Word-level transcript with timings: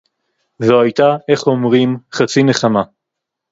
זו 0.59 0.81
היתה, 0.81 1.15
איך 1.29 1.47
אומרים, 1.47 1.97
חצי 2.13 2.43
נחמה 2.43 2.81